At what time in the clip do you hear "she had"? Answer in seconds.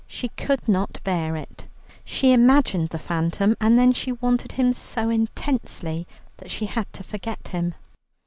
6.49-6.91